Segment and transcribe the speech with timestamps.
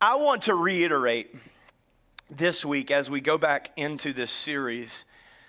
[0.00, 1.34] I want to reiterate
[2.28, 5.04] this week as we go back into this series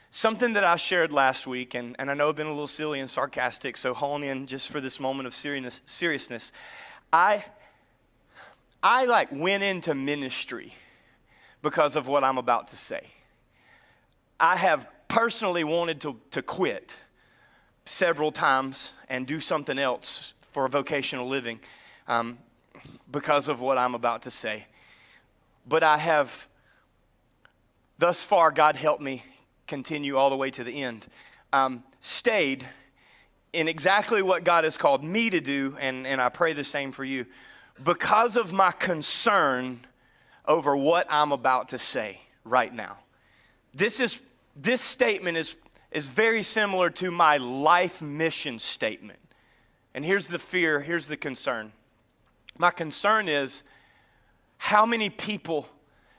[0.10, 3.02] something that I shared last week, and, and I know I've been a little silly
[3.02, 5.82] and sarcastic, so hone in just for this moment of seriousness.
[5.86, 6.54] seriousness.
[7.12, 7.44] I,
[8.82, 10.74] I like went into ministry
[11.62, 13.08] because of what I'm about to say.
[14.40, 16.98] I have personally wanted to, to quit
[17.84, 21.60] several times and do something else for a vocational living
[22.08, 22.38] um,
[23.12, 24.66] because of what I'm about to say.
[25.68, 26.48] But I have,
[27.98, 29.24] thus far, God helped me
[29.68, 31.08] continue all the way to the end,
[31.52, 32.68] um, stayed
[33.54, 36.92] in exactly what God has called me to do, and, and I pray the same
[36.92, 37.26] for you,
[37.84, 39.80] because of my concern
[40.46, 42.98] over what I'm about to say right now.
[43.74, 44.22] This, is,
[44.56, 45.58] this statement is,
[45.92, 49.20] is very similar to my life mission statement.
[49.94, 51.72] And here's the fear, here's the concern.
[52.58, 53.64] My concern is
[54.58, 55.68] how many people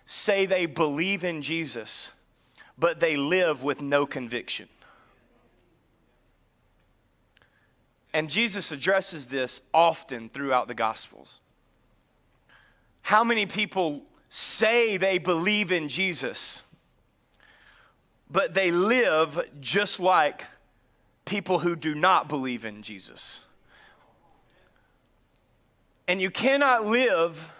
[0.05, 2.13] say they believe in Jesus,
[2.79, 4.69] but they live with no conviction.
[8.13, 11.41] And Jesus addresses this often throughout the Gospels.
[13.03, 16.63] How many people say they believe in Jesus,
[18.30, 20.45] but they live just like
[21.25, 23.46] people who do not believe in Jesus?
[26.09, 27.52] And you cannot live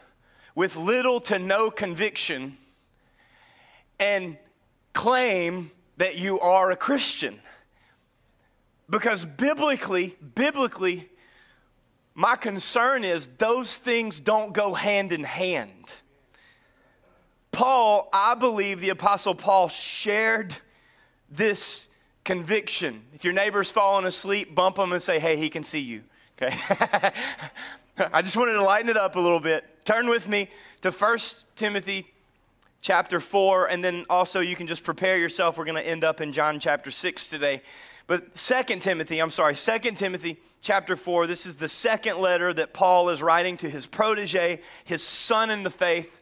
[0.55, 2.57] with little to no conviction
[3.99, 4.37] and
[4.93, 7.41] claim that you are a Christian.
[8.89, 11.09] Because biblically, biblically,
[12.15, 15.95] my concern is those things don't go hand in hand.
[17.51, 20.55] Paul, I believe the Apostle Paul shared
[21.31, 21.91] this
[22.25, 23.03] conviction.
[23.15, 26.03] If your neighbor's falling asleep, bump them and say, hey, he can see you.
[26.41, 26.55] Okay?
[28.13, 29.65] I just wanted to lighten it up a little bit.
[29.85, 30.49] Turn with me
[30.83, 31.19] to 1
[31.55, 32.07] Timothy
[32.83, 35.57] chapter 4, and then also you can just prepare yourself.
[35.57, 37.63] We're going to end up in John chapter 6 today.
[38.07, 42.75] But 2 Timothy, I'm sorry, 2 Timothy chapter 4, this is the second letter that
[42.75, 46.21] Paul is writing to his protege, his son in the faith.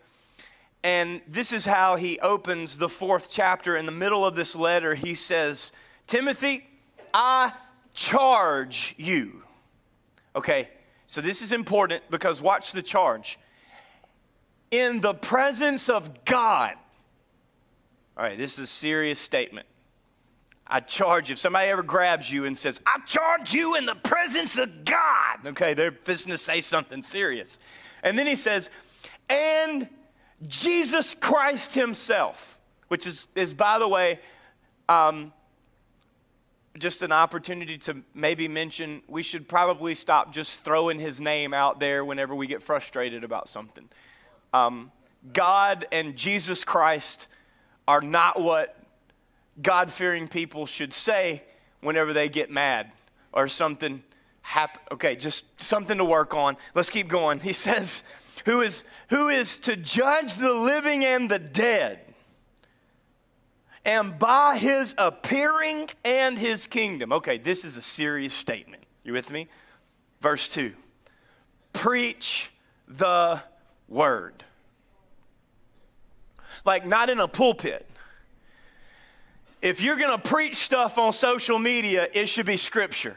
[0.84, 3.76] And this is how he opens the fourth chapter.
[3.76, 5.72] In the middle of this letter, he says,
[6.06, 6.66] Timothy,
[7.12, 7.52] I
[7.94, 9.42] charge you.
[10.36, 10.68] Okay,
[11.06, 13.38] so this is important because watch the charge.
[14.70, 16.74] In the presence of God.
[18.16, 19.66] All right, this is a serious statement.
[20.66, 21.34] I charge you.
[21.34, 25.46] If somebody ever grabs you and says, I charge you in the presence of God,
[25.46, 27.58] okay, they're fishing to say something serious.
[28.02, 28.70] And then he says,
[29.28, 29.88] and
[30.46, 34.20] Jesus Christ Himself, which is, is by the way,
[34.88, 35.32] um,
[36.78, 41.78] just an opportunity to maybe mention we should probably stop just throwing his name out
[41.78, 43.88] there whenever we get frustrated about something.
[44.52, 44.90] Um,
[45.32, 47.28] God and Jesus Christ
[47.86, 48.76] are not what
[49.62, 51.44] God fearing people should say
[51.80, 52.90] whenever they get mad
[53.32, 54.02] or something
[54.42, 54.80] happen.
[54.92, 56.56] Okay, just something to work on.
[56.74, 57.38] Let's keep going.
[57.40, 58.02] He says,
[58.46, 62.03] who is, who is to judge the living and the dead
[63.84, 67.12] and by his appearing and his kingdom.
[67.12, 68.82] Okay, this is a serious statement.
[69.02, 69.48] You with me?
[70.20, 70.72] Verse 2
[71.72, 72.50] Preach
[72.88, 73.42] the
[73.88, 74.44] word.
[76.64, 77.86] Like, not in a pulpit.
[79.60, 83.16] If you're gonna preach stuff on social media, it should be scripture.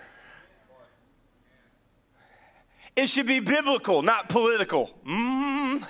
[2.95, 4.89] It should be biblical, not political.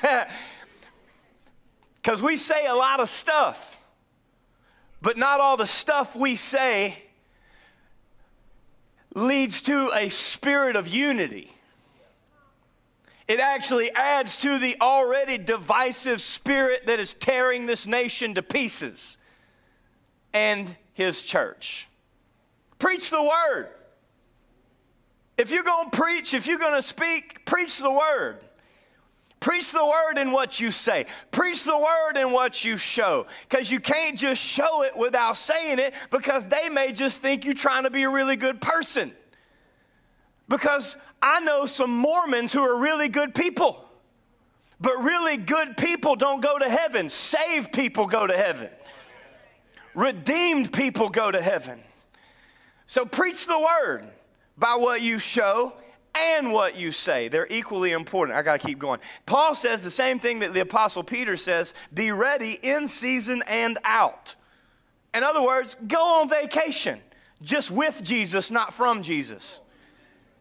[2.02, 2.26] Because mm.
[2.26, 3.84] we say a lot of stuff.
[5.02, 7.04] But not all the stuff we say
[9.14, 11.54] leads to a spirit of unity.
[13.28, 19.18] It actually adds to the already divisive spirit that is tearing this nation to pieces
[20.34, 21.90] and his church.
[22.80, 23.70] Preach the word.
[25.38, 28.40] If you're going to preach, if you're going to speak, preach the word.
[29.40, 31.06] Preach the word in what you say.
[31.32, 33.28] Preach the word in what you show.
[33.48, 37.54] Because you can't just show it without saying it because they may just think you're
[37.54, 39.14] trying to be a really good person.
[40.50, 43.84] Because I know some Mormons who are really good people.
[44.80, 47.10] But really good people don't go to heaven.
[47.10, 48.70] Saved people go to heaven.
[49.94, 51.80] Redeemed people go to heaven.
[52.86, 54.06] So preach the word
[54.58, 55.74] by what you show
[56.18, 57.28] and what you say.
[57.28, 58.38] They're equally important.
[58.38, 59.00] I got to keep going.
[59.26, 63.78] Paul says the same thing that the Apostle Peter says be ready in season and
[63.84, 64.36] out.
[65.14, 67.00] In other words, go on vacation,
[67.42, 69.62] just with Jesus, not from Jesus.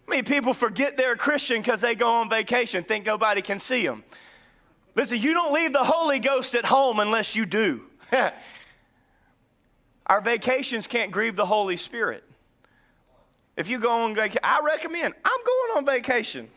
[0.06, 3.58] I mean, people forget they're a Christian because they go on vacation, think nobody can
[3.58, 4.05] see them.
[4.94, 7.84] Listen, you don't leave the Holy Ghost at home unless you do.
[10.06, 12.22] Our vacations can't grieve the Holy Spirit.
[13.56, 16.49] If you go on vacation, I recommend, I'm going on vacation.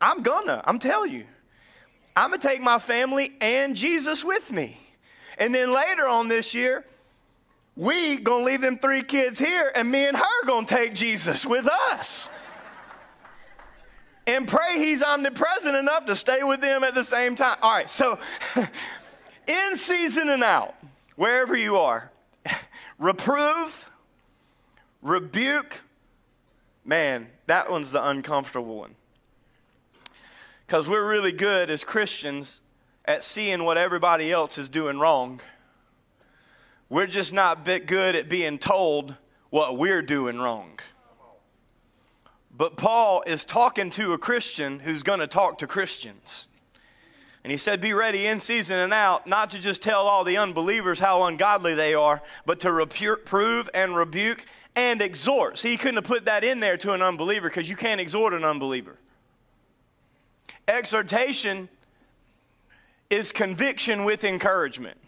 [0.00, 1.24] I'm gonna, I'm telling you.
[2.16, 4.78] I'm gonna take my family and Jesus with me.
[5.38, 6.84] And then later on this year,
[7.76, 11.68] we gonna leave them three kids here, and me and her gonna take Jesus with
[11.92, 12.28] us
[14.28, 17.56] and pray he's omnipresent enough to stay with them at the same time.
[17.62, 18.18] All right, so
[19.46, 20.74] in season and out,
[21.16, 22.12] wherever you are,
[22.98, 23.90] reprove,
[25.02, 25.82] rebuke.
[26.88, 28.94] Man, that one's the uncomfortable one.
[30.66, 32.62] Because we're really good as Christians
[33.04, 35.42] at seeing what everybody else is doing wrong.
[36.88, 39.16] We're just not bit good at being told
[39.50, 40.80] what we're doing wrong.
[42.50, 46.48] But Paul is talking to a Christian who's going to talk to Christians.
[47.44, 50.38] And he said, Be ready in season and out, not to just tell all the
[50.38, 54.46] unbelievers how ungodly they are, but to reprove and rebuke
[54.76, 55.58] and exhort.
[55.58, 58.32] See, he couldn't have put that in there to an unbeliever because you can't exhort
[58.32, 58.96] an unbeliever.
[60.66, 61.68] Exhortation
[63.10, 64.98] is conviction with encouragement,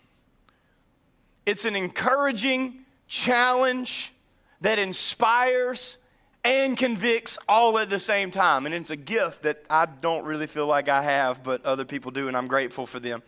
[1.47, 4.13] it's an encouraging challenge
[4.61, 5.99] that inspires
[6.45, 8.67] and convicts all at the same time.
[8.67, 12.11] And it's a gift that I don't really feel like I have, but other people
[12.11, 13.23] do, and I'm grateful for them.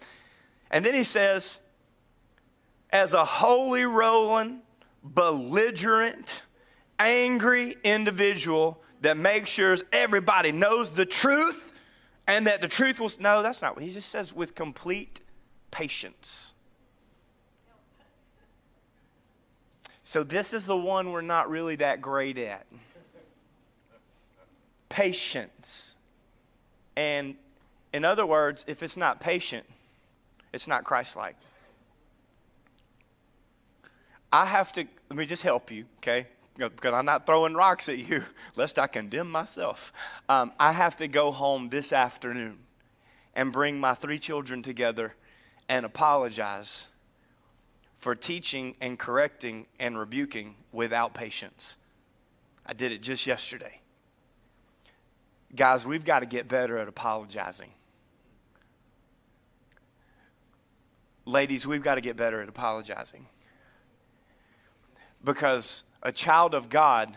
[0.71, 1.61] And then he says,
[2.91, 4.62] as a holy rolling,
[5.03, 6.43] belligerent,
[6.99, 11.73] angry individual that makes sure everybody knows the truth
[12.27, 13.11] and that the truth will.
[13.21, 15.21] No, that's not what he just says with complete
[15.71, 16.55] patience.
[20.05, 22.67] So, this is the one we're not really that great at
[24.89, 25.97] patience.
[26.97, 27.37] And
[27.93, 29.65] in other words, if it's not patient,
[30.53, 31.37] it's not Christ like.
[34.33, 36.27] I have to, let me just help you, okay?
[36.57, 38.25] Because I'm not throwing rocks at you,
[38.57, 39.93] lest I condemn myself.
[40.29, 42.59] Um, I have to go home this afternoon
[43.35, 45.15] and bring my three children together
[45.69, 46.89] and apologize
[47.97, 51.77] for teaching and correcting and rebuking without patience.
[52.67, 53.81] I did it just yesterday.
[55.55, 57.71] Guys, we've got to get better at apologizing.
[61.27, 63.27] Ladies, we've got to get better at apologizing.
[65.25, 67.17] Because a child of God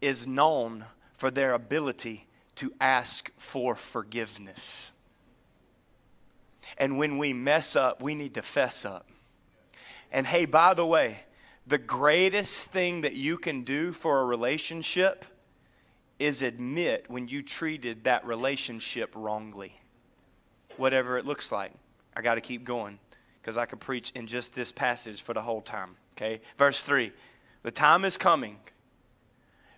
[0.00, 2.26] is known for their ability
[2.56, 4.92] to ask for forgiveness.
[6.78, 9.06] And when we mess up, we need to fess up.
[10.12, 11.20] And hey, by the way,
[11.66, 15.24] the greatest thing that you can do for a relationship
[16.18, 19.80] is admit when you treated that relationship wrongly,
[20.76, 21.72] whatever it looks like.
[22.14, 22.98] I got to keep going
[23.40, 25.96] because I could preach in just this passage for the whole time.
[26.20, 26.40] Okay?
[26.56, 27.12] Verse 3
[27.62, 28.58] The time is coming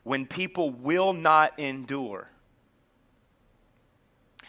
[0.03, 2.29] when people will not endure.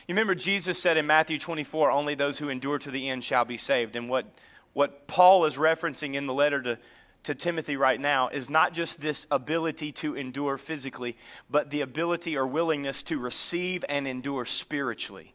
[0.07, 3.45] You remember Jesus said in Matthew 24, only those who endure to the end shall
[3.45, 3.95] be saved.
[3.95, 4.25] And what,
[4.73, 6.79] what Paul is referencing in the letter to
[7.23, 11.15] to Timothy right now is not just this ability to endure physically,
[11.49, 15.33] but the ability or willingness to receive and endure spiritually.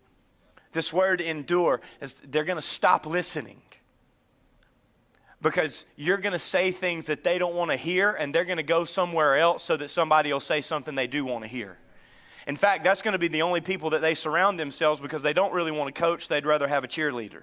[0.73, 3.63] This word endure is they're going to stop listening
[5.41, 8.57] because you're going to say things that they don't want to hear and they're going
[8.57, 11.79] to go somewhere else so that somebody will say something they do want to hear.
[12.47, 15.33] In fact, that's going to be the only people that they surround themselves because they
[15.33, 17.43] don't really want to coach, they'd rather have a cheerleader.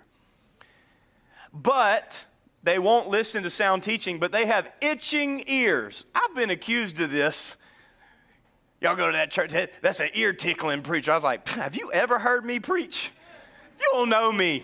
[1.54, 2.26] But
[2.64, 6.06] they won't listen to sound teaching, but they have itching ears.
[6.16, 7.58] I've been accused of this.
[8.82, 11.12] Y'all go to that church, that's an ear tickling preacher.
[11.12, 13.12] I was like, have you ever heard me preach?
[13.80, 14.64] You don't know me.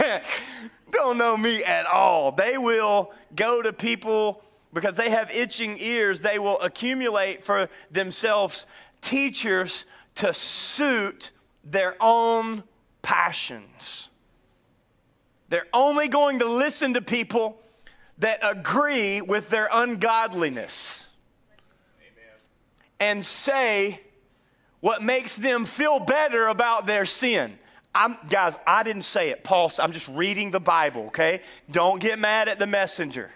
[0.92, 2.32] don't know me at all.
[2.32, 8.66] They will go to people because they have itching ears, they will accumulate for themselves
[9.00, 9.84] teachers
[10.14, 11.32] to suit
[11.64, 12.62] their own
[13.02, 14.10] passions.
[15.48, 17.60] They're only going to listen to people
[18.18, 21.08] that agree with their ungodliness
[22.00, 22.38] Amen.
[23.00, 24.00] and say
[24.80, 27.58] what makes them feel better about their sin.
[27.94, 29.44] I'm, guys, I didn't say it.
[29.44, 31.42] Paul, I'm just reading the Bible, okay?
[31.70, 33.30] Don't get mad at the messenger.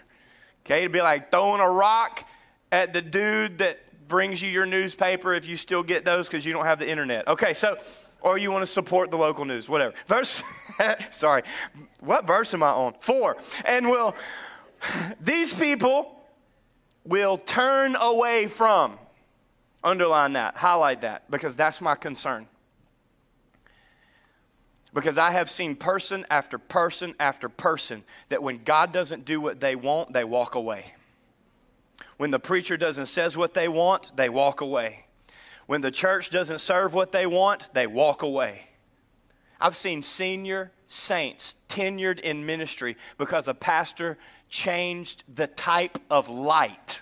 [0.65, 0.79] Okay?
[0.79, 2.27] It'd be like throwing a rock
[2.71, 6.53] at the dude that brings you your newspaper if you still get those because you
[6.53, 7.27] don't have the internet.
[7.27, 7.77] Okay, so
[8.21, 9.93] or you want to support the local news, whatever.
[10.07, 10.43] Verse,
[11.11, 11.43] sorry,
[11.99, 12.93] what verse am I on?
[12.99, 13.37] Four.
[13.65, 14.15] And will,
[15.21, 16.15] these people
[17.05, 18.97] will turn away from.
[19.83, 22.47] Underline that, highlight that, because that's my concern.
[24.93, 29.59] Because I have seen person after person after person that when God doesn't do what
[29.59, 30.93] they want, they walk away.
[32.17, 35.05] When the preacher doesn't says what they want, they walk away.
[35.67, 38.67] When the church doesn't serve what they want, they walk away.
[39.59, 44.17] I've seen senior saints tenured in ministry because a pastor
[44.49, 47.01] changed the type of light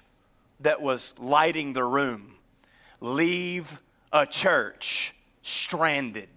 [0.61, 2.35] that was lighting the room.
[2.99, 3.79] Leave
[4.11, 5.13] a church
[5.43, 6.29] stranded.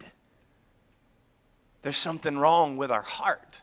[1.82, 3.62] There's something wrong with our heart.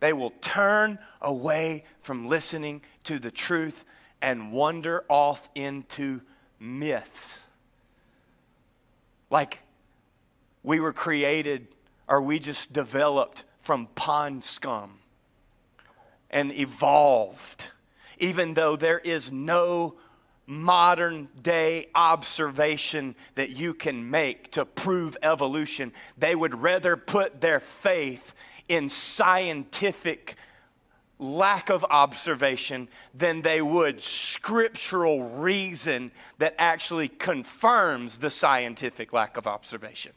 [0.00, 3.84] They will turn away from listening to the truth
[4.22, 6.22] and wander off into
[6.58, 7.38] myths.
[9.30, 9.62] Like
[10.62, 11.68] we were created
[12.08, 14.98] or we just developed from pond scum
[16.30, 17.70] and evolved,
[18.18, 19.96] even though there is no
[20.50, 25.92] modern day observation that you can make to prove evolution.
[26.18, 28.34] They would rather put their faith
[28.68, 30.34] in scientific
[31.20, 39.46] lack of observation than they would scriptural reason that actually confirms the scientific lack of
[39.46, 40.12] observation.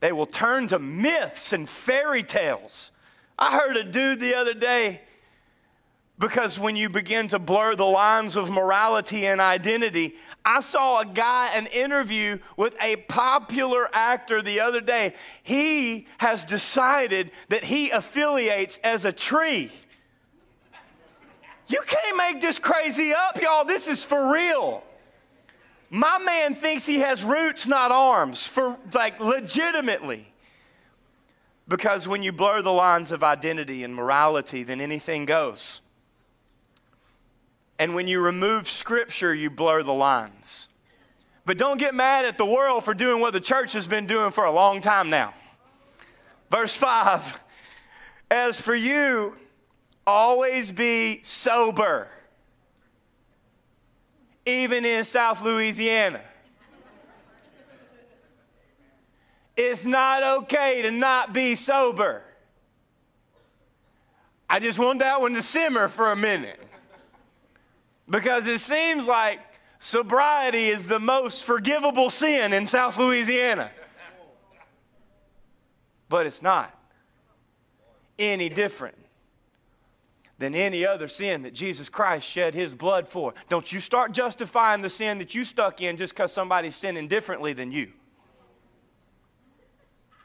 [0.00, 2.92] They will turn to myths and fairy tales.
[3.38, 5.02] I heard a dude the other day
[6.18, 11.04] because when you begin to blur the lines of morality and identity, I saw a
[11.04, 15.12] guy, an interview with a popular actor the other day.
[15.42, 19.70] He has decided that he affiliates as a tree.
[21.66, 23.64] You can't make this crazy up, y'all.
[23.64, 24.82] This is for real.
[25.90, 30.32] My man thinks he has roots, not arms, for like legitimately.
[31.68, 35.82] Because when you blur the lines of identity and morality, then anything goes.
[37.78, 40.68] And when you remove scripture, you blur the lines.
[41.44, 44.32] But don't get mad at the world for doing what the church has been doing
[44.32, 45.34] for a long time now.
[46.50, 47.40] Verse 5
[48.30, 49.36] As for you,
[50.06, 52.08] always be sober,
[54.44, 56.22] even in South Louisiana.
[59.56, 62.22] It's not okay to not be sober.
[64.50, 66.60] I just want that one to simmer for a minute.
[68.08, 69.40] Because it seems like
[69.78, 73.70] sobriety is the most forgivable sin in South Louisiana.
[76.08, 76.72] But it's not
[78.18, 78.96] any different
[80.38, 83.34] than any other sin that Jesus Christ shed his blood for.
[83.48, 87.52] Don't you start justifying the sin that you stuck in just because somebody's sinning differently
[87.54, 87.92] than you.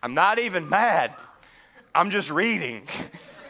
[0.03, 1.15] I'm not even mad,
[1.95, 2.87] I'm just reading.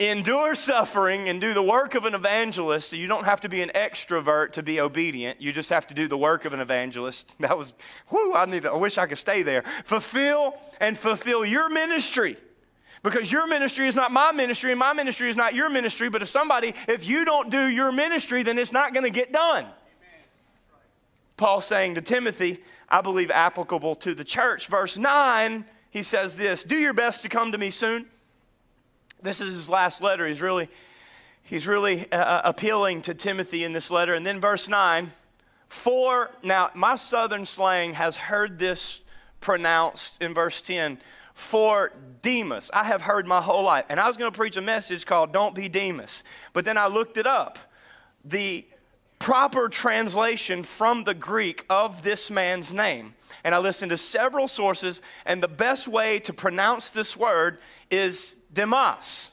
[0.00, 2.90] endure suffering and do the work of an evangelist.
[2.90, 5.40] So you don't have to be an extrovert to be obedient.
[5.40, 7.36] You just have to do the work of an evangelist.
[7.48, 7.72] That was,
[8.10, 9.62] whoo, I need to, I wish I could stay there.
[9.84, 12.36] Fulfill and fulfill your ministry.
[13.02, 16.08] Because your ministry is not my ministry, and my ministry is not your ministry.
[16.10, 19.32] But if somebody, if you don't do your ministry, then it's not going to get
[19.32, 19.66] done.
[21.36, 24.66] Paul saying to Timothy, I believe applicable to the church.
[24.66, 28.06] Verse 9, he says this Do your best to come to me soon.
[29.22, 30.26] This is his last letter.
[30.26, 30.68] He's really,
[31.42, 34.14] he's really uh, uh, appealing to Timothy in this letter.
[34.14, 35.12] And then verse 9,
[35.68, 39.02] for, now my southern slang has heard this
[39.40, 40.98] pronounced in verse 10,
[41.34, 42.70] for Demas.
[42.74, 43.84] I have heard my whole life.
[43.88, 46.24] And I was going to preach a message called Don't Be Demas.
[46.52, 47.58] But then I looked it up.
[48.24, 48.64] The
[49.18, 53.14] proper translation from the Greek of this man's name.
[53.44, 57.58] And I listened to several sources, and the best way to pronounce this word
[57.90, 59.30] is Demas.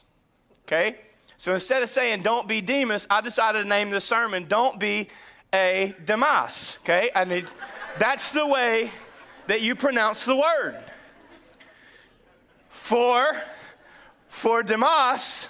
[0.62, 1.00] Okay?
[1.36, 5.08] So instead of saying don't be Demas, I decided to name the sermon Don't Be
[5.52, 6.78] a Demas.
[6.82, 7.10] Okay?
[7.12, 7.46] I need
[7.98, 8.88] that's the way
[9.48, 10.78] that you pronounce the word.
[12.68, 13.26] For
[14.28, 15.48] for Demas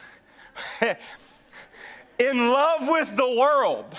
[0.80, 3.95] in love with the world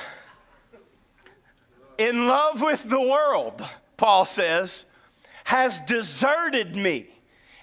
[2.00, 3.64] in love with the world,
[3.96, 4.88] Paul says,
[5.44, 7.08] has deserted me.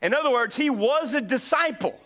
[0.03, 2.01] In other words, he was a disciple.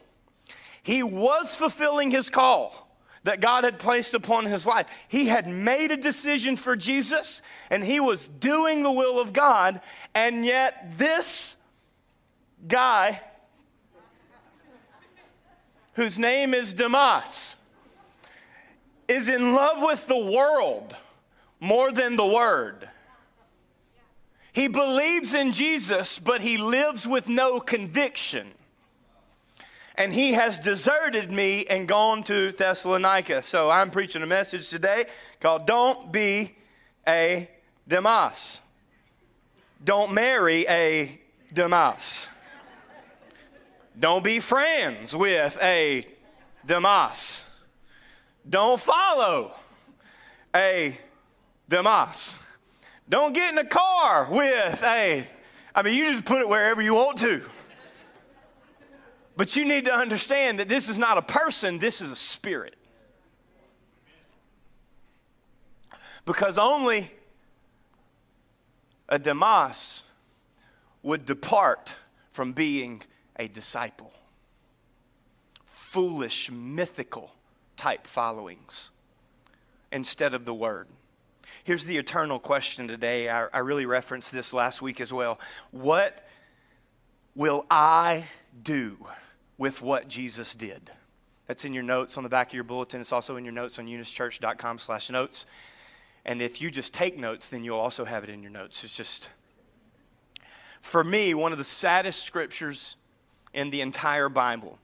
[0.88, 2.88] He was fulfilling his call
[3.25, 4.90] that God had placed upon his life.
[5.07, 9.83] He had made a decision for Jesus and he was doing the will of God,
[10.14, 11.59] and yet this
[12.66, 13.21] guy,
[15.92, 17.59] whose name is Demas,
[19.09, 20.97] is in love with the world
[21.61, 22.88] more than the word.
[24.54, 28.54] He believes in Jesus, but he lives with no conviction.
[29.98, 33.42] And he has deserted me and gone to Thessalonica.
[33.42, 35.06] So I'm preaching a message today
[35.40, 36.54] called Don't Be
[37.06, 37.50] a
[37.88, 38.60] Demas.
[39.84, 41.20] Don't marry a
[41.52, 42.28] Demas.
[43.98, 46.06] Don't be friends with a
[46.64, 47.42] Demas.
[48.48, 49.52] Don't follow
[50.54, 50.96] a
[51.68, 52.38] Demas.
[53.08, 55.26] Don't get in a car with a,
[55.74, 57.42] I mean, you just put it wherever you want to.
[59.38, 62.75] But you need to understand that this is not a person, this is a spirit.
[66.26, 67.12] Because only
[69.09, 70.02] a Demas
[71.04, 71.95] would depart
[72.33, 73.02] from being
[73.37, 74.12] a disciple.
[75.62, 77.33] Foolish, mythical
[77.76, 78.90] type followings
[79.92, 80.88] instead of the word.
[81.62, 83.28] Here's the eternal question today.
[83.28, 85.38] I, I, really referenced this last week as well.
[85.71, 86.26] What
[87.37, 88.25] will I
[88.64, 88.99] do
[89.58, 90.90] with what Jesus did?
[91.46, 93.00] That's in your notes on the back of your bulletin.
[93.00, 95.44] It's also in your notes on eunischurch.com slash notes.
[96.24, 98.84] And if you just take notes, then you'll also have it in your notes.
[98.84, 99.30] It's just,
[100.80, 102.96] for me, one of the saddest scriptures
[103.54, 104.78] in the entire Bible,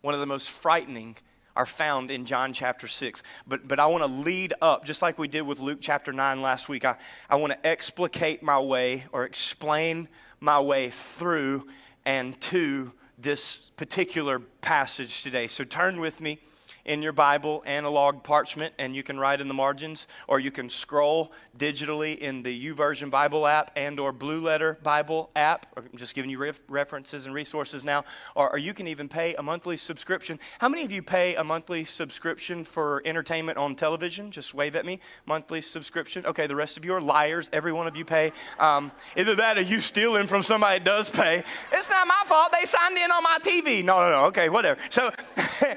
[0.00, 1.16] one of the most frightening,
[1.56, 3.22] are found in John chapter 6.
[3.46, 6.42] But, but I want to lead up, just like we did with Luke chapter 9
[6.42, 6.84] last week.
[6.84, 6.96] I,
[7.28, 10.08] I want to explicate my way or explain
[10.40, 11.66] my way through
[12.04, 12.92] and to
[13.24, 15.48] this particular passage today.
[15.48, 16.38] So turn with me
[16.84, 20.68] in your Bible, analog parchment, and you can write in the margins, or you can
[20.68, 25.66] scroll digitally in the YouVersion Bible app and or Blue Letter Bible app.
[25.76, 28.04] I'm just giving you ref- references and resources now.
[28.34, 30.38] Or, or you can even pay a monthly subscription.
[30.58, 34.30] How many of you pay a monthly subscription for entertainment on television?
[34.30, 35.00] Just wave at me.
[35.26, 36.26] Monthly subscription.
[36.26, 37.48] Okay, the rest of you are liars.
[37.52, 38.32] Every one of you pay.
[38.58, 41.38] Um, either that or you stealing from somebody that does pay.
[41.72, 42.52] It's not my fault.
[42.52, 43.84] They signed in on my TV.
[43.84, 44.24] No, no, no.
[44.26, 44.80] Okay, whatever.
[44.90, 45.10] So.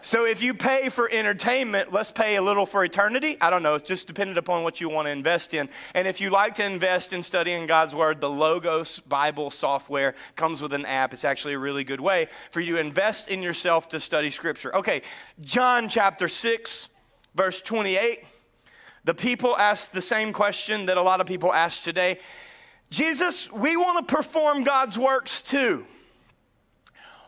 [0.00, 3.36] So if you pay for entertainment, let's pay a little for eternity.
[3.40, 5.68] I don't know, it's just dependent upon what you want to invest in.
[5.94, 10.60] And if you like to invest in studying God's Word, the Logos Bible software comes
[10.62, 11.12] with an app.
[11.12, 14.74] It's actually a really good way for you to invest in yourself to study Scripture.
[14.76, 15.02] Okay,
[15.40, 16.90] John chapter 6,
[17.34, 18.24] verse 28.
[19.04, 22.18] The people asked the same question that a lot of people ask today
[22.90, 25.86] Jesus, we want to perform God's works too.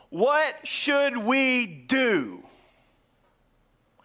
[0.09, 2.43] What should we do?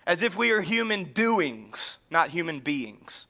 [0.07, 3.27] As if we are human doings, not human beings.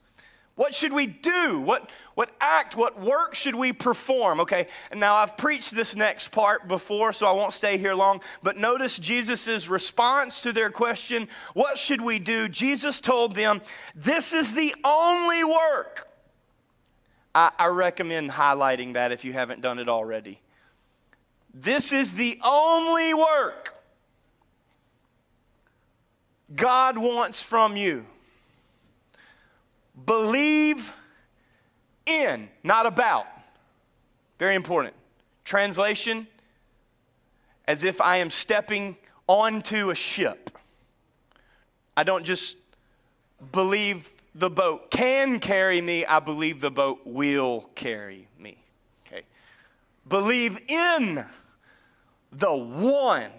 [0.56, 1.60] What should we do?
[1.60, 4.40] What, what act, what work should we perform?
[4.40, 8.56] Okay, now I've preached this next part before, so I won't stay here long, but
[8.56, 12.48] notice Jesus' response to their question, What should we do?
[12.48, 13.62] Jesus told them,
[13.96, 16.08] This is the only work.
[17.34, 20.40] I, I recommend highlighting that if you haven't done it already.
[21.52, 23.73] This is the only work
[26.54, 28.06] God wants from you.
[30.06, 30.92] Believe
[32.06, 33.26] in, not about.
[34.38, 34.94] Very important.
[35.44, 36.26] Translation
[37.66, 40.50] as if I am stepping onto a ship.
[41.96, 42.58] I don't just
[43.52, 48.58] believe the boat can carry me, I believe the boat will carry me.
[49.06, 49.22] Okay.
[50.08, 51.24] Believe in
[52.32, 53.30] the one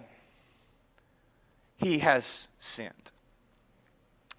[1.76, 3.12] he has sent.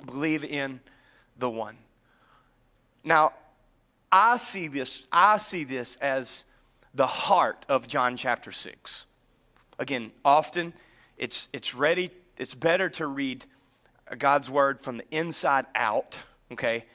[0.05, 0.79] Believe in
[1.37, 1.77] the one.
[3.03, 3.33] Now,
[4.11, 6.45] I see this, I see this as
[6.93, 9.07] the heart of John chapter 6.
[9.79, 10.73] Again, often
[11.17, 13.45] it's, it's ready, it's better to read
[14.17, 16.85] God's word from the inside out, okay?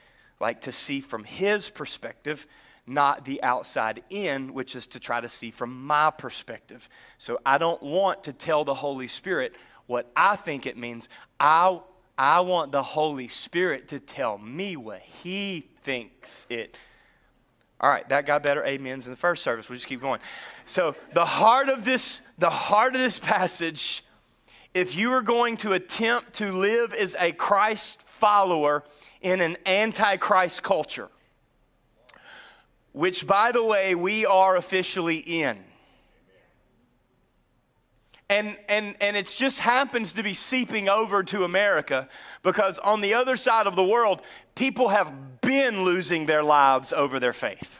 [0.41, 2.47] Like to see from his perspective,
[2.87, 6.89] not the outside in, which is to try to see from my perspective.
[7.19, 9.55] So I don't want to tell the Holy Spirit
[9.87, 11.09] what I think it means.
[11.39, 11.81] I,
[12.17, 16.79] I want the Holy Spirit to tell me what He thinks it.
[17.81, 19.69] All right, that got better amens in the first service.
[19.69, 20.21] We'll just keep going.
[20.65, 24.05] So the heart of this, the heart of this passage,
[24.73, 28.85] if you are going to attempt to live as a Christ follower
[29.21, 31.09] in an antichrist culture,
[32.93, 35.59] which by the way, we are officially in
[38.33, 42.09] and, and, and it just happens to be seeping over to America
[42.43, 44.23] because on the other side of the world,
[44.55, 47.79] people have been losing their lives over their faith.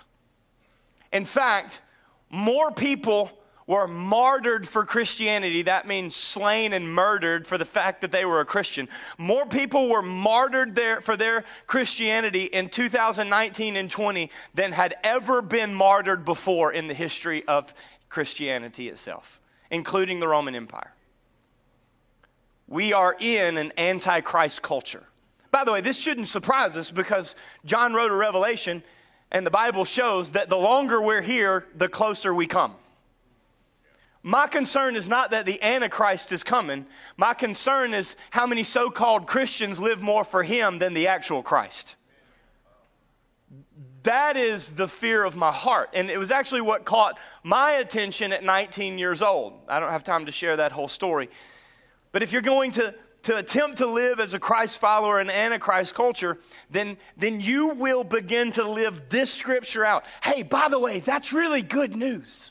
[1.11, 1.81] In fact,
[2.29, 3.31] more people
[3.67, 5.63] were martyred for Christianity.
[5.63, 8.91] That means slain and murdered for the fact that they were a Christian.
[9.17, 15.41] More people were martyred there for their Christianity in 2019 and 20 than had ever
[15.41, 17.73] been martyred before in the history of
[18.11, 19.39] Christianity itself
[19.73, 20.93] including the Roman Empire.
[22.69, 25.03] We are in an antichrist culture.
[25.51, 28.85] By the way, this shouldn't surprise us because John wrote a revelation
[29.35, 32.75] And the Bible shows that the longer we're here, the closer we come.
[34.23, 36.85] My concern is not that the Antichrist is coming.
[37.17, 41.43] My concern is how many so called Christians live more for him than the actual
[41.43, 41.97] Christ.
[44.03, 45.91] That is the fear of my heart.
[45.95, 49.55] And it was actually what caught my attention at 19 years old.
[49.69, 51.31] I don't have time to share that whole story.
[52.11, 55.95] But if you're going to, to attempt to live as a Christ follower in Antichrist
[55.95, 56.39] culture,
[56.71, 60.05] then, then you will begin to live this scripture out.
[60.23, 62.51] Hey, by the way, that's really good news.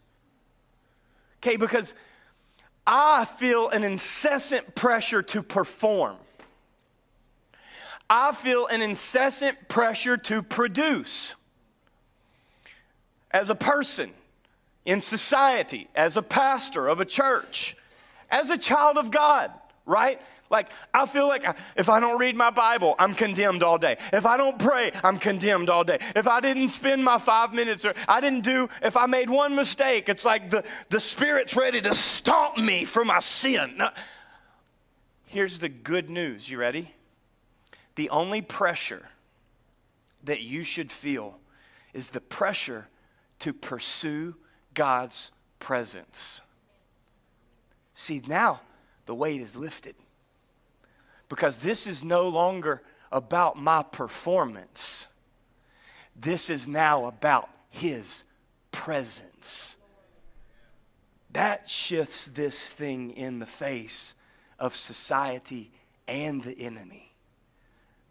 [1.40, 1.96] Okay, because
[2.88, 6.16] I feel an incessant pressure to perform.
[8.10, 11.36] I feel an incessant pressure to produce
[13.34, 14.12] as a person,
[14.86, 17.76] in society, as a pastor of a church,
[18.30, 19.52] as a child of God,
[19.86, 20.20] right?
[20.50, 21.46] Like, I feel like
[21.78, 23.96] if I don't read my Bible, I'm condemned all day.
[24.12, 25.98] If I don't pray, I'm condemned all day.
[26.16, 29.56] If I didn't spend my five minutes or I didn't do, if I made one
[29.56, 33.76] mistake, it's like the, the Spirit's ready to stomp me for my sin.
[33.78, 33.94] Now,
[35.28, 36.50] here's the good news.
[36.50, 36.94] You ready?
[37.96, 39.08] The only pressure
[40.24, 41.40] that you should feel
[41.94, 42.88] is the pressure
[43.42, 44.36] to pursue
[44.74, 46.42] God's presence.
[47.94, 48.62] See, now
[49.06, 49.96] the weight is lifted
[51.28, 55.08] because this is no longer about my performance.
[56.16, 58.24] This is now about His
[58.72, 59.78] presence.
[61.34, 64.16] That shifts this thing in the face
[64.60, 65.72] of society
[66.08, 67.14] and the enemy.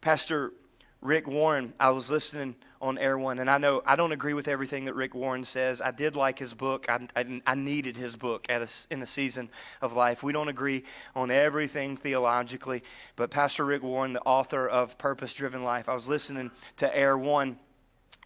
[0.01, 0.53] Pastor
[1.01, 3.38] Rick Warren, I was listening on Air One.
[3.38, 5.83] And I know I don't agree with everything that Rick Warren says.
[5.83, 6.87] I did like his book.
[6.88, 9.51] I, I, I needed his book at a, in a season
[9.83, 10.23] of life.
[10.23, 12.83] We don't agree on everything theologically,
[13.16, 17.19] but Pastor Rick Warren, the author of Purpose Driven Life, I was listening to Air
[17.19, 17.59] One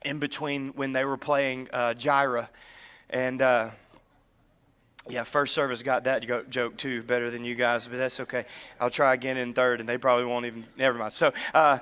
[0.05, 2.51] in between when they were playing uh, Jireh.
[3.11, 3.71] And uh,
[5.09, 8.47] yeah, first service got that joke too better than you guys, but that's okay.
[8.81, 10.65] I'll try again in third, and they probably won't even.
[10.79, 11.13] Never mind.
[11.13, 11.79] So, uh,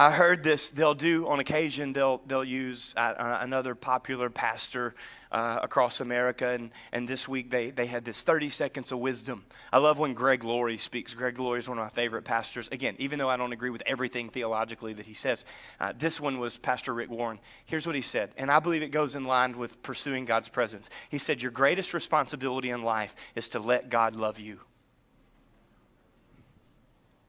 [0.00, 0.70] I heard this.
[0.70, 1.92] They'll do on occasion.
[1.92, 4.94] They'll they'll use uh, uh, another popular pastor
[5.32, 9.44] uh, across America, and and this week they they had this 30 seconds of wisdom.
[9.72, 11.14] I love when Greg Laurie speaks.
[11.14, 12.68] Greg Laurie is one of my favorite pastors.
[12.68, 15.44] Again, even though I don't agree with everything theologically that he says,
[15.80, 17.40] uh, this one was Pastor Rick Warren.
[17.66, 20.90] Here's what he said, and I believe it goes in line with pursuing God's presence.
[21.08, 24.60] He said, "Your greatest responsibility in life is to let God love you."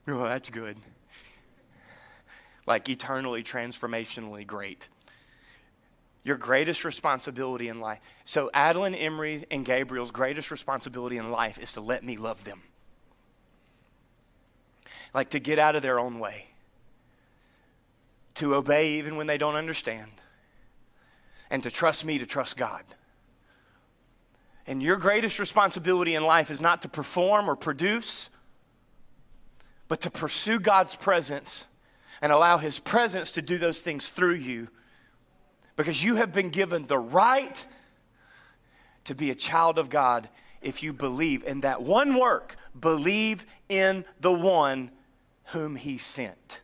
[0.06, 0.76] Oh, that's good
[2.70, 4.88] like eternally, transformationally great.
[6.22, 7.98] Your greatest responsibility in life.
[8.22, 12.62] So, Adeline, Emery, and Gabriel's greatest responsibility in life is to let me love them.
[15.12, 16.46] Like to get out of their own way,
[18.34, 20.12] to obey even when they don't understand,
[21.50, 22.84] and to trust me to trust God.
[24.68, 28.30] And your greatest responsibility in life is not to perform or produce,
[29.88, 31.66] but to pursue God's presence
[32.22, 34.68] and allow His presence to do those things through you
[35.76, 37.64] because you have been given the right
[39.04, 40.28] to be a child of God
[40.60, 44.90] if you believe in that one work believe in the one
[45.46, 46.62] whom He sent.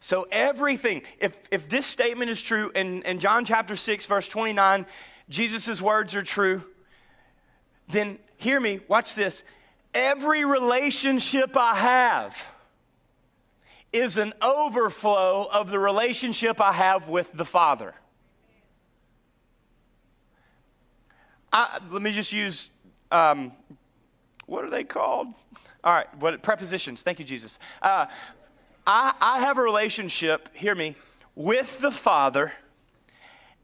[0.00, 4.86] So, everything, if, if this statement is true, in, in John chapter 6, verse 29,
[5.28, 6.62] Jesus' words are true,
[7.88, 9.42] then hear me, watch this.
[9.94, 12.52] Every relationship I have,
[13.92, 17.94] is an overflow of the relationship I have with the Father.
[21.52, 22.70] I, let me just use
[23.10, 23.52] um,
[24.46, 25.28] what are they called?
[25.82, 27.02] All right, what prepositions?
[27.02, 27.58] Thank you, Jesus.
[27.80, 28.06] Uh,
[28.86, 30.54] I, I have a relationship.
[30.54, 30.96] Hear me
[31.34, 32.52] with the Father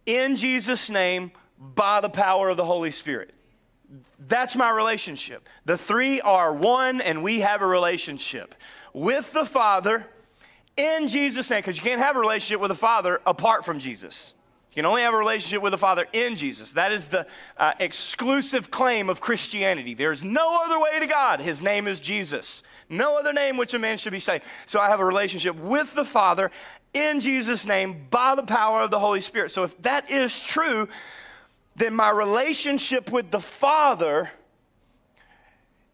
[0.06, 3.34] in Jesus' name by the power of the Holy Spirit.
[4.18, 5.48] That's my relationship.
[5.64, 8.54] The three are one, and we have a relationship
[8.92, 10.06] with the Father
[10.76, 14.34] in Jesus' name, because you can't have a relationship with the Father apart from Jesus.
[14.70, 16.72] You can only have a relationship with the Father in Jesus.
[16.72, 17.26] That is the
[17.58, 19.92] uh, exclusive claim of Christianity.
[19.92, 21.42] There's no other way to God.
[21.42, 22.62] His name is Jesus.
[22.88, 24.44] No other name which a man should be saved.
[24.64, 26.50] So I have a relationship with the Father
[26.94, 29.50] in Jesus' name by the power of the Holy Spirit.
[29.50, 30.88] So if that is true,
[31.76, 34.30] then my relationship with the Father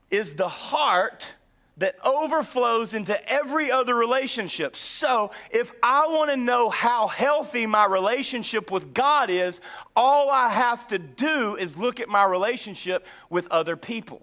[0.09, 1.35] is the heart
[1.79, 4.77] that overflows into every other relationship.
[4.77, 9.61] So, if I want to know how healthy my relationship with God is,
[9.97, 14.23] all I have to do is look at my relationship with other people.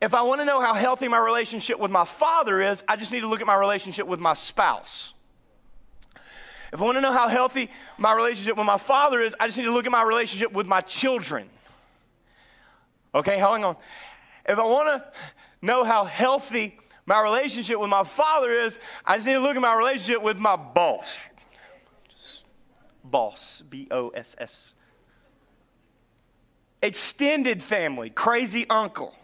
[0.00, 3.12] If I want to know how healthy my relationship with my father is, I just
[3.12, 5.14] need to look at my relationship with my spouse.
[6.72, 9.58] If I want to know how healthy my relationship with my father is, I just
[9.58, 11.48] need to look at my relationship with my children.
[13.14, 13.76] Okay, hang on.
[14.46, 15.04] If I want to
[15.60, 19.62] know how healthy my relationship with my father is, I just need to look at
[19.62, 21.20] my relationship with my boss.
[22.08, 22.44] Just
[23.04, 24.74] boss, B O S S.
[26.82, 29.16] Extended family, crazy uncle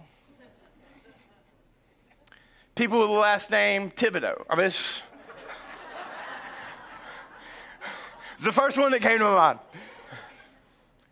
[2.78, 4.44] people with the last name Thibodeau.
[4.48, 5.02] I mean, it's,
[8.34, 9.58] it's the first one that came to my mind.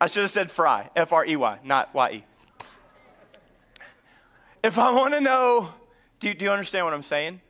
[0.01, 2.25] I should have said Fry, F R E Y, not Y E.
[4.67, 5.69] If I want to know,
[6.19, 7.41] do you, do you understand what I'm saying?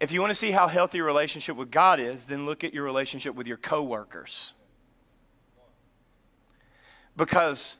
[0.00, 2.74] If you want to see how healthy your relationship with God is, then look at
[2.74, 4.52] your relationship with your coworkers.
[7.16, 7.78] Because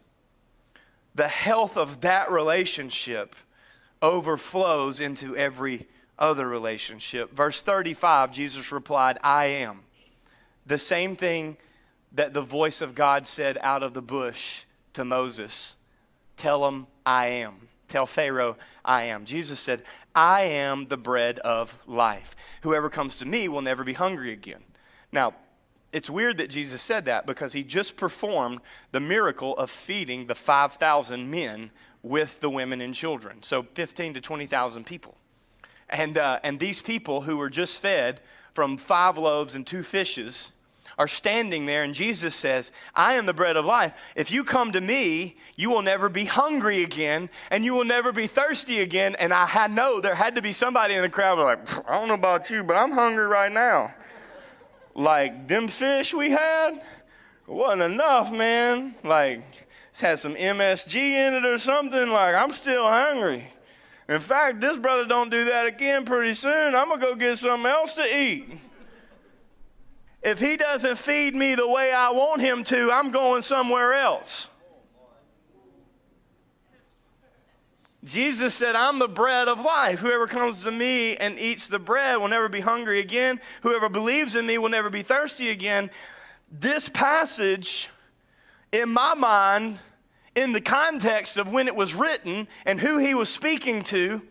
[1.13, 3.35] the health of that relationship
[4.01, 7.35] overflows into every other relationship.
[7.35, 9.81] Verse 35, Jesus replied, I am.
[10.65, 11.57] The same thing
[12.13, 15.75] that the voice of God said out of the bush to Moses
[16.37, 17.66] Tell him, I am.
[17.89, 19.25] Tell Pharaoh, I am.
[19.25, 19.83] Jesus said,
[20.15, 22.35] I am the bread of life.
[22.63, 24.63] Whoever comes to me will never be hungry again.
[25.13, 25.35] Now,
[25.93, 30.35] it's weird that Jesus said that because he just performed the miracle of feeding the
[30.35, 31.71] 5,000 men
[32.03, 33.43] with the women and children.
[33.43, 35.17] So 15 to 20,000 people.
[35.89, 38.21] And, uh, and these people who were just fed
[38.53, 40.53] from five loaves and two fishes
[40.99, 43.93] are standing there, and Jesus says, I am the bread of life.
[44.17, 48.13] If you come to me, you will never be hungry again, and you will never
[48.13, 49.15] be thirsty again.
[49.19, 52.15] And I know there had to be somebody in the crowd like, I don't know
[52.15, 53.95] about you, but I'm hungry right now.
[54.95, 56.81] Like them fish we had
[57.47, 58.95] wasn't enough, man.
[59.05, 59.43] Like
[59.97, 62.11] it's had some MSG in it or something.
[62.11, 63.49] Like, I'm still hungry.
[64.11, 66.75] In fact, this brother don't do that again pretty soon.
[66.75, 68.47] I'm going to go get something else to eat.
[70.27, 74.49] If he doesn't feed me the way I want him to, I'm going somewhere else.
[78.03, 80.01] Jesus said, I'm the bread of life.
[80.01, 83.41] Whoever comes to me and eats the bread will never be hungry again.
[83.63, 85.93] Whoever believes in me will never be thirsty again.
[86.51, 87.89] This passage,
[88.73, 89.79] in my mind,
[90.35, 94.23] in the context of when it was written and who he was speaking to,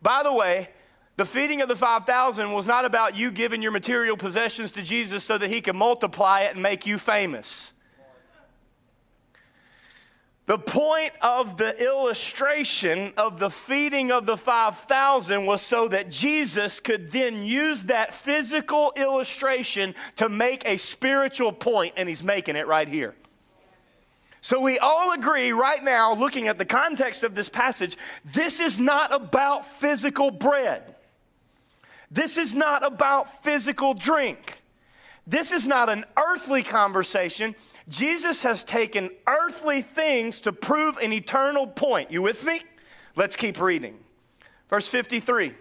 [0.00, 0.70] by the way,
[1.16, 5.22] the feeding of the 5,000 was not about you giving your material possessions to Jesus
[5.22, 7.72] so that he could multiply it and make you famous.
[10.46, 16.80] The point of the illustration of the feeding of the 5,000 was so that Jesus
[16.80, 22.66] could then use that physical illustration to make a spiritual point, and he's making it
[22.66, 23.14] right here.
[24.42, 27.96] So we all agree right now, looking at the context of this passage,
[28.26, 30.93] this is not about physical bread.
[32.14, 34.62] This is not about physical drink.
[35.26, 37.56] This is not an earthly conversation.
[37.88, 42.12] Jesus has taken earthly things to prove an eternal point.
[42.12, 42.60] You with me?
[43.16, 43.98] Let's keep reading.
[44.68, 45.54] Verse 53.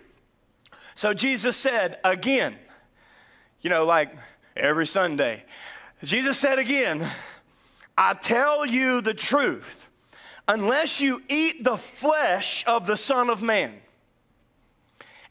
[0.94, 2.56] So Jesus said again,
[3.62, 4.16] you know, like
[4.56, 5.44] every Sunday,
[6.04, 7.04] Jesus said again,
[7.98, 9.88] I tell you the truth,
[10.48, 13.74] unless you eat the flesh of the Son of Man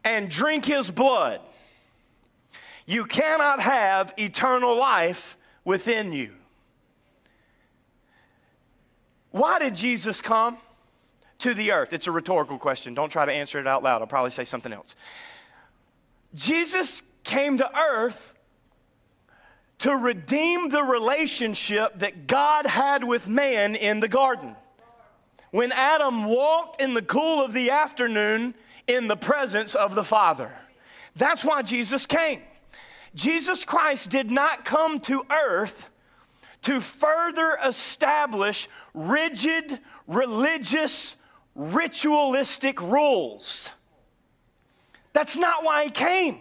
[0.04, 1.40] and drink his blood,
[2.86, 6.32] you cannot have eternal life within you.
[9.30, 10.58] Why did Jesus come
[11.38, 11.92] to the earth?
[11.92, 12.94] It's a rhetorical question.
[12.94, 14.02] Don't try to answer it out loud.
[14.02, 14.94] I'll probably say something else.
[16.34, 18.34] Jesus came to earth
[19.78, 24.54] to redeem the relationship that God had with man in the garden.
[25.50, 28.54] When Adam walked in the cool of the afternoon
[28.87, 30.53] in the presence of the Father.
[31.16, 32.42] That's why Jesus came.
[33.14, 35.90] Jesus Christ did not come to earth
[36.62, 41.16] to further establish rigid, religious,
[41.55, 43.73] ritualistic rules.
[45.12, 46.38] That's not why he came.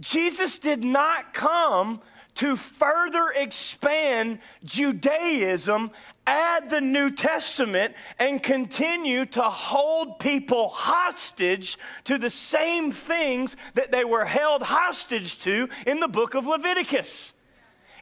[0.00, 2.00] Jesus did not come
[2.34, 5.90] to further expand Judaism,
[6.26, 13.92] add the New Testament, and continue to hold people hostage to the same things that
[13.92, 17.32] they were held hostage to in the book of Leviticus.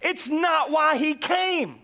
[0.03, 1.81] It's not why he came.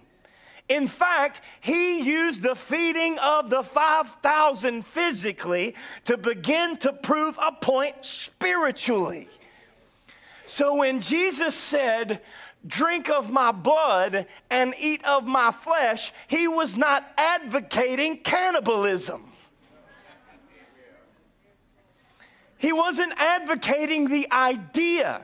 [0.68, 7.52] In fact, he used the feeding of the 5,000 physically to begin to prove a
[7.52, 9.28] point spiritually.
[10.46, 12.22] So when Jesus said,
[12.66, 19.32] Drink of my blood and eat of my flesh, he was not advocating cannibalism.
[22.58, 25.22] He wasn't advocating the idea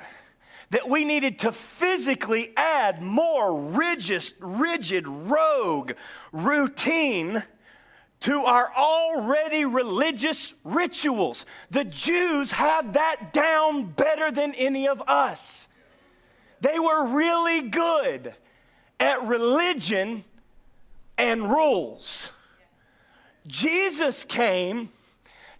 [0.71, 5.93] that we needed to physically add more rigid, rigid rogue
[6.33, 7.43] routine
[8.23, 11.45] to our already religious rituals.
[11.71, 15.69] The Jews had that down better than any of us.
[16.61, 18.35] They were really good
[19.01, 20.25] at religion
[21.19, 22.31] and rules.
[23.49, 24.91] Jesus came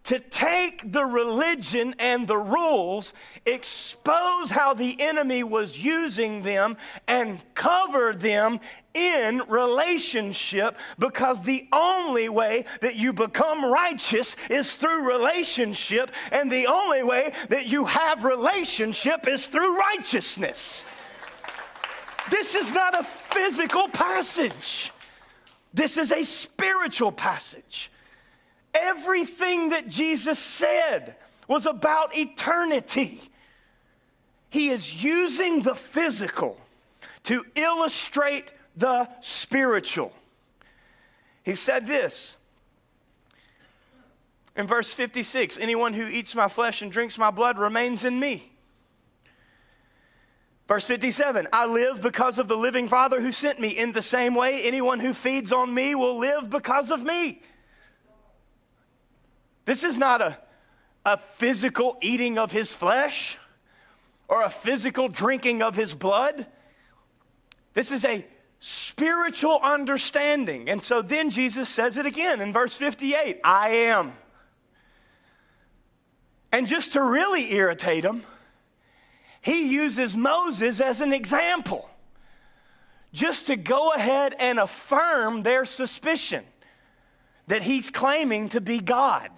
[0.05, 3.15] to take the religion and the rules,
[3.47, 8.59] expose how the enemy was using them, and cover them
[8.95, 16.67] in relationship because the only way that you become righteous is through relationship, and the
[16.67, 20.85] only way that you have relationship is through righteousness.
[22.29, 24.91] This is not a physical passage.
[25.73, 27.92] This is a spiritual passage.
[28.75, 31.17] Everything that Jesus said
[31.49, 33.21] was about eternity.
[34.51, 36.59] He is using the physical
[37.25, 40.13] to illustrate the spiritual.
[41.45, 42.37] He said this
[44.57, 48.51] in verse 56 Anyone who eats my flesh and drinks my blood remains in me.
[50.69, 53.69] Verse 57 I live because of the living Father who sent me.
[53.69, 57.41] In the same way, anyone who feeds on me will live because of me.
[59.65, 60.39] This is not a,
[61.05, 63.39] a physical eating of his flesh
[64.29, 66.47] or a physical drinking of his blood.
[67.75, 68.27] This is a
[68.59, 70.69] spiritual understanding.
[70.69, 74.13] And so then Jesus says it again in verse 58 I am.
[76.53, 78.25] And just to really irritate him,
[79.41, 81.91] he uses Moses as an example,
[83.13, 86.45] just to go ahead and affirm their suspicion
[87.49, 89.31] that he's claiming to be God.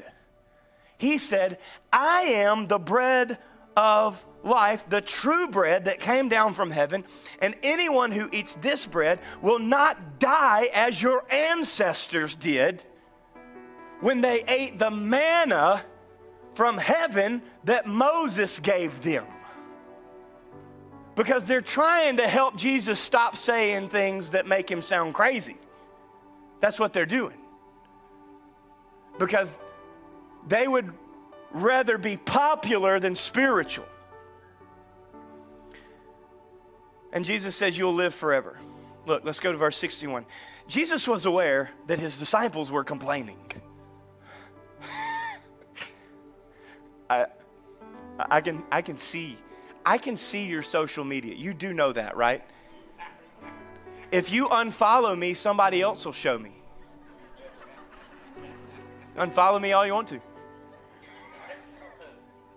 [0.98, 1.58] He said,
[1.92, 3.38] I am the bread
[3.76, 7.04] of life, the true bread that came down from heaven,
[7.40, 12.84] and anyone who eats this bread will not die as your ancestors did
[14.00, 15.82] when they ate the manna
[16.54, 19.26] from heaven that Moses gave them.
[21.16, 25.56] Because they're trying to help Jesus stop saying things that make him sound crazy.
[26.60, 27.38] That's what they're doing.
[29.18, 29.60] Because
[30.46, 30.92] they would
[31.52, 33.86] rather be popular than spiritual.
[37.12, 38.58] And Jesus says, You'll live forever.
[39.06, 40.26] Look, let's go to verse 61.
[40.66, 43.38] Jesus was aware that his disciples were complaining.
[47.10, 47.26] I,
[48.18, 49.36] I, can, I can see.
[49.86, 51.34] I can see your social media.
[51.34, 52.42] You do know that, right?
[54.10, 56.52] If you unfollow me, somebody else will show me.
[59.16, 60.20] Unfollow me all you want to.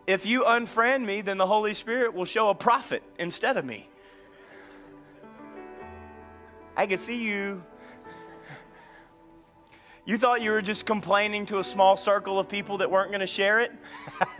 [0.07, 3.89] If you unfriend me, then the Holy Spirit will show a prophet instead of me.
[6.77, 7.61] I can see you.
[10.05, 13.19] You thought you were just complaining to a small circle of people that weren't going
[13.19, 13.73] to share it?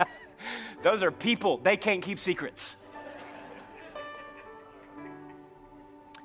[0.82, 2.76] Those are people, they can't keep secrets.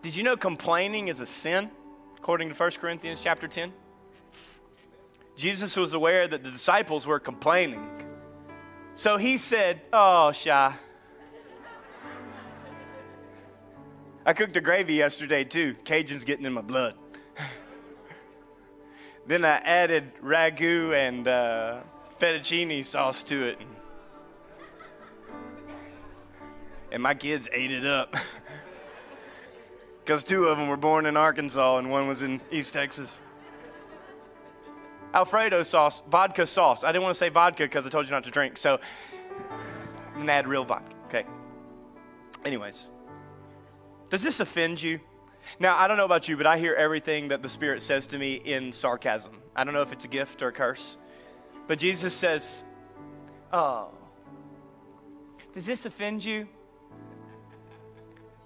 [0.01, 1.69] Did you know complaining is a sin,
[2.17, 3.73] according to 1 Corinthians chapter 10?
[5.35, 7.92] Jesus was aware that the disciples were complaining.
[8.95, 10.73] So he said, Oh, Shy.
[14.25, 15.75] I cooked a gravy yesterday too.
[15.83, 16.95] Cajun's getting in my blood.
[19.27, 21.81] then I added ragu and uh,
[22.19, 23.61] fettuccine sauce to it.
[26.91, 28.15] And my kids ate it up.
[30.03, 33.21] Because two of them were born in Arkansas and one was in East Texas.
[35.13, 36.83] Alfredo sauce, vodka sauce.
[36.83, 38.57] I didn't want to say vodka because I told you not to drink.
[38.57, 38.79] So
[40.15, 40.95] I'm add real vodka.
[41.05, 41.25] Okay.
[42.45, 42.91] Anyways,
[44.09, 44.99] does this offend you?
[45.59, 48.17] Now, I don't know about you, but I hear everything that the Spirit says to
[48.17, 49.33] me in sarcasm.
[49.55, 50.97] I don't know if it's a gift or a curse.
[51.67, 52.63] But Jesus says,
[53.51, 53.89] Oh,
[55.53, 56.47] does this offend you?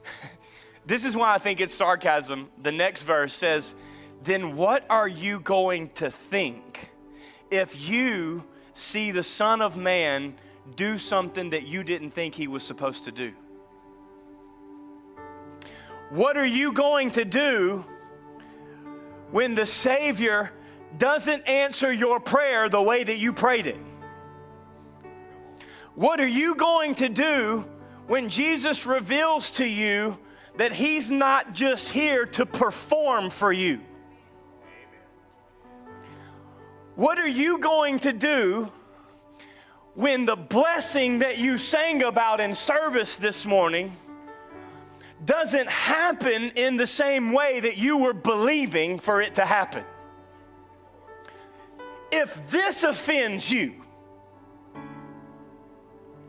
[0.86, 2.49] this is why I think it's sarcasm.
[2.61, 3.76] The next verse says,
[4.24, 6.91] then what are you going to think
[7.51, 8.43] if you
[8.74, 10.36] see the Son of Man
[10.76, 13.34] do something that you didn't think he was supposed to do?
[16.09, 17.86] What are you going to do
[19.32, 20.51] when the Savior
[20.97, 23.78] doesn't answer your prayer the way that you prayed it?
[25.95, 27.68] What are you going to do
[28.05, 30.18] when Jesus reveals to you
[30.55, 33.82] that He's not just here to perform for you?
[36.98, 38.72] What are you going to do
[39.93, 43.95] when the blessing that you sang about in service this morning
[45.24, 49.84] doesn't happen in the same way that you were believing for it to happen.
[52.12, 53.76] If this offends you,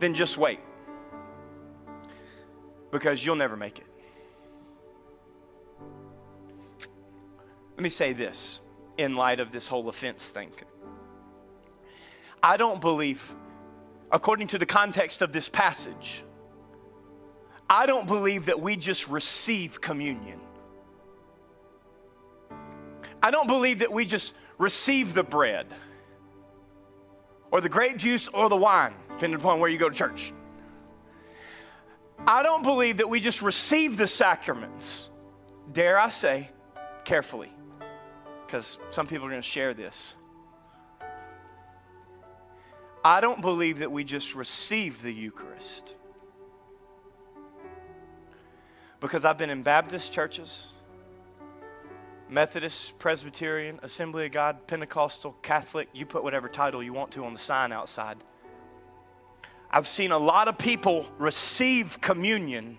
[0.00, 0.60] then just wait
[2.90, 3.86] because you'll never make it.
[7.70, 8.60] Let me say this
[8.98, 10.50] in light of this whole offense thing.
[12.42, 13.34] I don't believe,
[14.12, 16.24] according to the context of this passage,
[17.70, 20.40] I don't believe that we just receive communion.
[23.22, 25.66] I don't believe that we just receive the bread
[27.50, 30.32] or the grape juice or the wine, depending upon where you go to church.
[32.26, 35.10] I don't believe that we just receive the sacraments,
[35.72, 36.50] dare I say,
[37.04, 37.52] carefully,
[38.48, 40.16] because some people are going to share this.
[43.04, 45.96] I don't believe that we just receive the Eucharist.
[49.00, 50.72] Because I've been in Baptist churches,
[52.30, 57.34] Methodist, Presbyterian, Assembly of God, Pentecostal, Catholic, you put whatever title you want to on
[57.34, 58.16] the sign outside.
[59.70, 62.78] I've seen a lot of people receive communion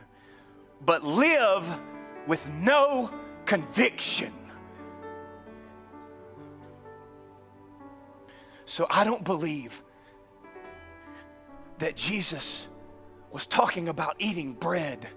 [0.84, 1.80] but live
[2.26, 3.12] with no
[3.46, 4.34] conviction.
[8.70, 9.82] So I don't believe
[11.80, 12.70] that Jesus
[13.32, 15.08] was talking about eating bread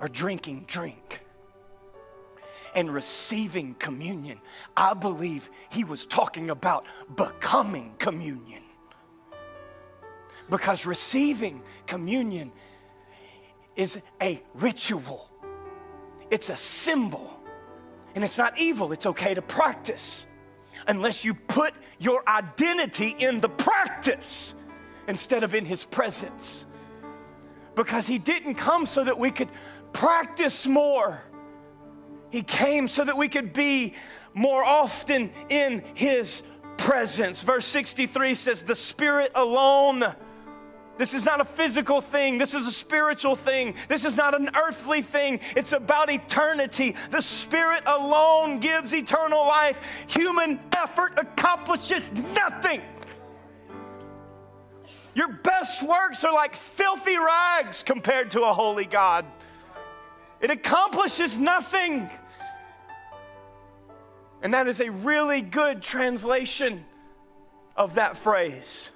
[0.00, 1.26] or drinking drink
[2.76, 4.40] and receiving communion.
[4.76, 8.62] I believe he was talking about becoming communion.
[10.48, 12.52] Because receiving communion
[13.74, 15.28] is a ritual,
[16.30, 17.42] it's a symbol,
[18.14, 20.27] and it's not evil, it's okay to practice
[20.88, 24.54] unless you put your identity in the practice
[25.06, 26.66] instead of in his presence.
[27.74, 29.50] Because he didn't come so that we could
[29.92, 31.22] practice more.
[32.30, 33.94] He came so that we could be
[34.34, 36.42] more often in His
[36.76, 37.42] presence.
[37.42, 40.04] Verse 63 says, The Spirit alone.
[40.98, 42.38] This is not a physical thing.
[42.38, 43.76] This is a spiritual thing.
[43.86, 45.40] This is not an earthly thing.
[45.56, 46.96] It's about eternity.
[47.10, 50.06] The Spirit alone gives eternal life.
[50.08, 52.82] Human effort accomplishes nothing.
[55.14, 59.24] Your best works are like filthy rags compared to a holy God.
[60.40, 62.10] It accomplishes nothing.
[64.42, 66.84] And that is a really good translation
[67.76, 68.92] of that phrase.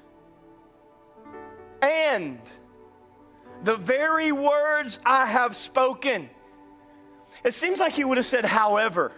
[1.83, 2.41] And
[3.65, 6.31] the very words I have spoken.
[7.45, 9.13] It seems like he would have said, however.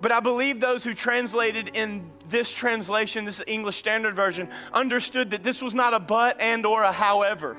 [0.00, 5.42] But I believe those who translated in this translation, this English Standard Version, understood that
[5.42, 7.56] this was not a but and or a however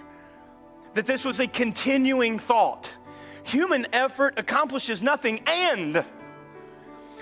[0.93, 2.95] that this was a continuing thought.
[3.43, 6.05] Human effort accomplishes nothing, and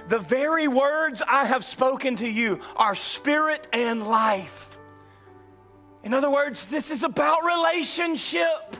[0.07, 4.68] the very words I have spoken to you are spirit and life.
[6.03, 8.77] In other words, this is about relationship.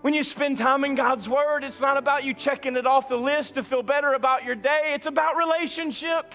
[0.00, 3.16] When you spend time in God's Word, it's not about you checking it off the
[3.16, 6.34] list to feel better about your day, it's about relationship.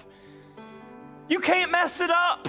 [1.28, 2.48] You can't mess it up.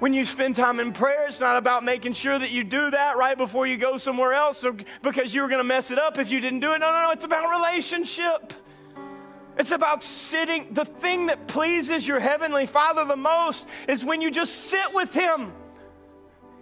[0.00, 3.16] When you spend time in prayer, it's not about making sure that you do that
[3.16, 4.64] right before you go somewhere else
[5.02, 6.78] because you were going to mess it up if you didn't do it.
[6.78, 7.10] No, no, no.
[7.10, 8.52] It's about relationship.
[9.58, 10.72] It's about sitting.
[10.72, 15.12] The thing that pleases your Heavenly Father the most is when you just sit with
[15.12, 15.52] Him.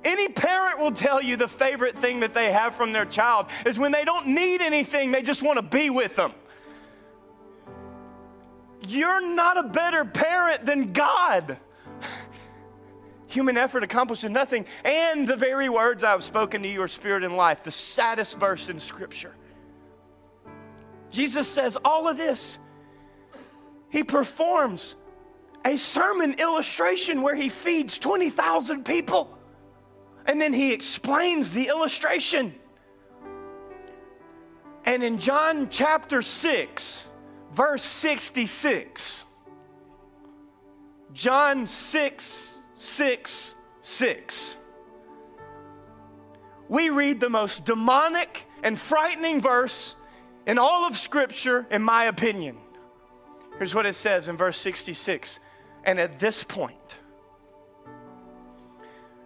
[0.03, 3.78] Any parent will tell you the favorite thing that they have from their child is
[3.78, 6.32] when they don't need anything, they just want to be with them.
[8.86, 11.59] You're not a better parent than God.
[13.28, 17.24] Human effort accomplishes nothing, and the very words I have spoken to you are spirit
[17.24, 19.34] and life, the saddest verse in Scripture.
[21.11, 22.59] Jesus says all of this.
[23.97, 24.94] He performs
[25.64, 29.38] a sermon illustration where he feeds 20,000 people,
[30.26, 32.55] and then he explains the illustration.
[34.84, 37.09] And in John chapter 6,
[37.55, 39.24] verse 66,
[41.14, 44.57] John 6, 6 6.
[46.68, 49.97] We read the most demonic and frightening verse
[50.47, 52.59] in all of Scripture, in my opinion.
[53.59, 55.40] Here's what it says in verse 66
[55.84, 56.98] And at this point,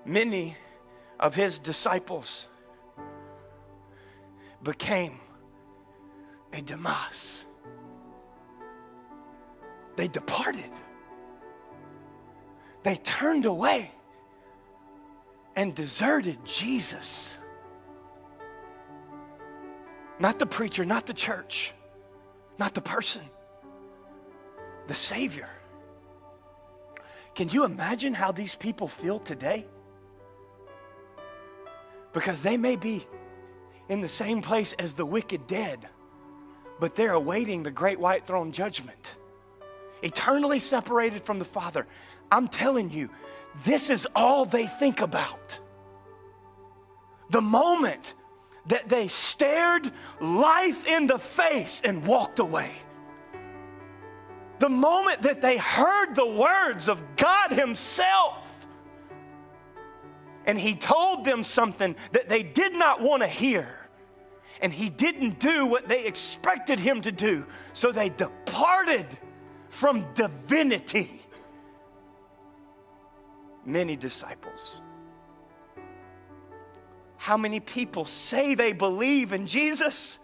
[0.04, 0.56] many
[1.18, 2.46] of his disciples
[4.62, 5.20] became
[6.52, 7.46] a Demas.
[9.96, 10.70] They departed.
[12.82, 13.90] They turned away
[15.56, 17.36] and deserted Jesus.
[20.18, 21.74] Not the preacher, not the church,
[22.58, 23.22] not the person,
[24.86, 25.48] the Savior.
[27.34, 29.66] Can you imagine how these people feel today?
[32.12, 33.06] Because they may be
[33.88, 35.88] in the same place as the wicked dead,
[36.80, 39.18] but they're awaiting the great white throne judgment,
[40.02, 41.86] eternally separated from the Father.
[42.32, 43.10] I'm telling you,
[43.64, 45.60] this is all they think about.
[47.30, 48.14] The moment
[48.66, 52.70] that they stared life in the face and walked away.
[54.60, 58.66] The moment that they heard the words of God Himself
[60.44, 63.88] and He told them something that they did not want to hear,
[64.60, 69.06] and He didn't do what they expected Him to do, so they departed
[69.70, 71.22] from divinity
[73.64, 74.82] many disciples.
[77.16, 80.20] How many people say they believe in Jesus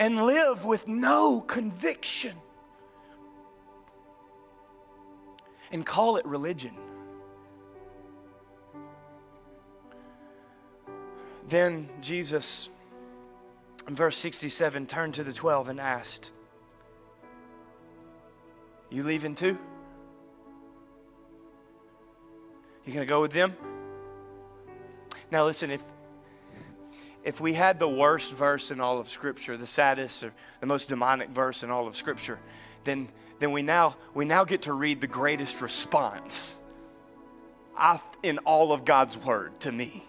[0.00, 2.34] and live with no conviction
[5.72, 6.74] and call it religion?
[11.48, 12.68] Then Jesus,
[13.86, 16.32] in verse 67, turned to the 12 and asked,
[18.90, 19.58] You leaving too?
[22.84, 23.54] You gonna go with them?
[25.30, 25.82] Now listen, if
[27.24, 30.88] if we had the worst verse in all of Scripture, the saddest or the most
[30.88, 32.38] demonic verse in all of Scripture,
[32.84, 33.08] then
[33.38, 36.56] then we now we now get to read the greatest response
[38.22, 40.04] in all of God's word to me.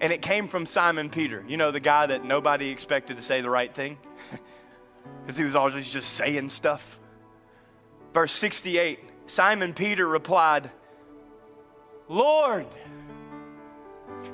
[0.00, 3.40] And it came from Simon Peter, you know, the guy that nobody expected to say
[3.40, 3.96] the right thing
[5.22, 7.00] because he was always just saying stuff.
[8.12, 10.70] Verse 68 Simon Peter replied,
[12.08, 12.66] Lord.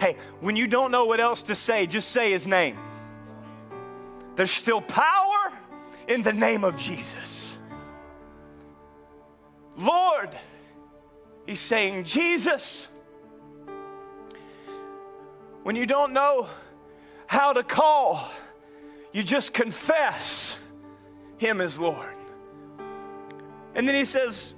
[0.01, 2.79] Hey, when you don't know what else to say, just say his name.
[4.35, 5.30] There's still power
[6.11, 7.61] in the name of Jesus.
[9.79, 10.37] Lord,
[11.47, 12.91] he's saying, Jesus.
[15.63, 16.49] When you don't know
[17.29, 18.29] how to call,
[19.13, 20.59] you just confess
[21.39, 22.17] him as Lord.
[23.77, 24.57] And then he says,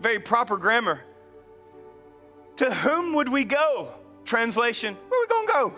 [0.00, 1.00] very proper grammar.
[2.56, 3.92] To whom would we go?
[4.24, 5.74] Translation, where are we to go?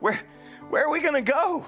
[0.00, 0.20] Where,
[0.72, 1.66] where are we going to go?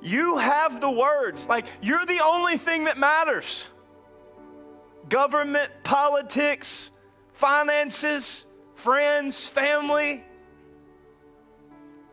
[0.00, 1.48] You have the words.
[1.48, 3.70] Like, you're the only thing that matters.
[5.08, 6.92] Government, politics,
[7.32, 10.22] finances, friends, family.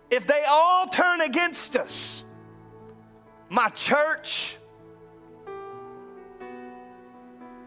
[0.10, 2.26] If they all turn against us,
[3.48, 4.58] my church.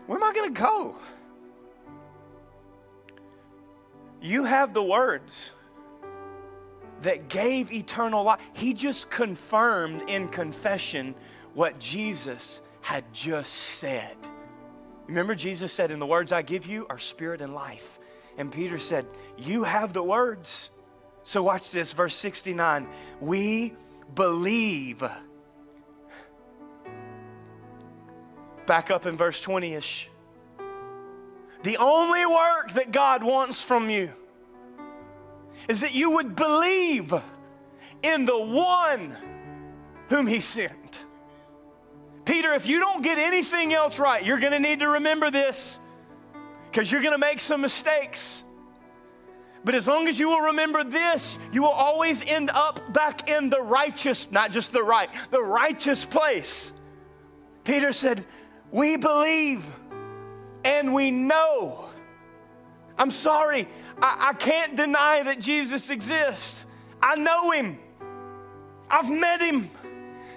[0.07, 0.97] Where am I going to go?
[4.21, 5.53] You have the words
[7.05, 8.41] that gave eternal life.
[8.53, 11.15] He just confirmed in confession
[11.55, 14.17] what Jesus had just said.
[15.07, 17.99] Remember, Jesus said, In the words I give you are spirit and life.
[18.37, 19.07] And Peter said,
[19.39, 20.71] You have the words.
[21.23, 22.87] So watch this, verse 69.
[23.21, 23.75] We
[24.15, 25.03] believe
[28.67, 30.09] Back up in verse 20 ish.
[31.63, 34.13] The only work that God wants from you
[35.69, 37.15] is that you would believe
[38.03, 39.17] in the one
[40.09, 41.05] whom He sent.
[42.25, 45.81] Peter, if you don't get anything else right, you're going to need to remember this
[46.71, 48.45] because you're going to make some mistakes.
[49.65, 53.49] But as long as you will remember this, you will always end up back in
[53.49, 56.73] the righteous, not just the right, the righteous place.
[57.65, 58.27] Peter said,
[58.71, 59.65] we believe
[60.65, 61.84] and we know.
[62.99, 63.69] I'm sorry,
[64.01, 66.67] I, I can't deny that Jesus exists.
[67.03, 67.79] I know him,
[68.91, 69.69] I've met him,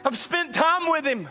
[0.03, 1.29] I've spent time with him.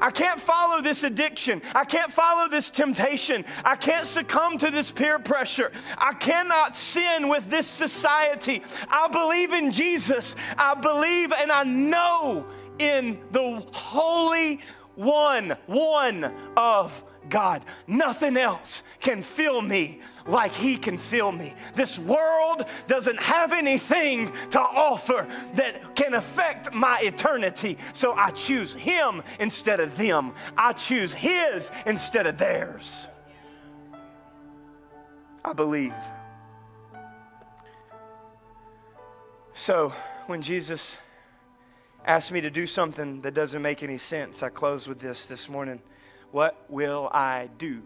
[0.00, 1.62] I can't follow this addiction.
[1.74, 3.44] I can't follow this temptation.
[3.64, 5.72] I can't succumb to this peer pressure.
[5.96, 8.62] I cannot sin with this society.
[8.88, 10.36] I believe in Jesus.
[10.58, 12.46] I believe and I know
[12.78, 14.60] in the Holy
[14.96, 17.64] one, one of God.
[17.86, 21.54] Nothing else can fill me like He can fill me.
[21.74, 27.78] This world doesn't have anything to offer that can affect my eternity.
[27.92, 30.32] So I choose Him instead of them.
[30.56, 33.08] I choose His instead of theirs.
[35.44, 35.94] I believe.
[39.52, 39.92] So
[40.26, 40.98] when Jesus
[42.06, 44.42] asked me to do something that doesn't make any sense.
[44.42, 45.80] I close with this this morning.
[46.36, 47.82] What will I do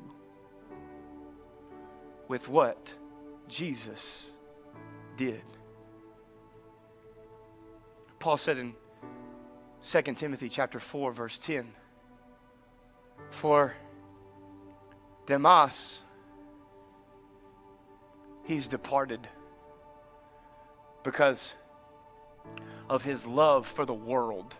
[2.26, 2.92] with what
[3.46, 4.32] Jesus
[5.16, 5.44] did?
[8.18, 8.74] Paul said in
[9.84, 11.74] 2 Timothy chapter 4 verse 10
[13.30, 13.76] For
[15.26, 16.02] Demas
[18.46, 19.28] he's departed
[21.04, 21.54] because
[22.88, 24.56] of his love for the world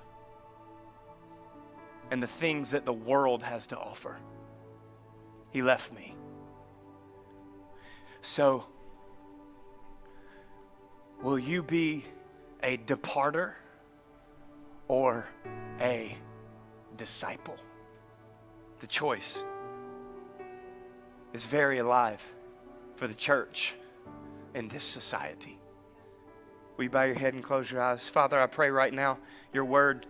[2.11, 4.18] and the things that the world has to offer.
[5.50, 6.14] He left me.
[8.20, 8.66] So,
[11.22, 12.04] will you be
[12.62, 13.56] a departer
[14.88, 15.26] or
[15.80, 16.16] a
[16.96, 17.58] disciple?
[18.80, 19.44] The choice
[21.32, 22.32] is very alive
[22.96, 23.76] for the church
[24.54, 25.58] in this society.
[26.76, 28.08] Will you bow your head and close your eyes?
[28.08, 29.18] Father, I pray right now
[29.52, 30.06] your word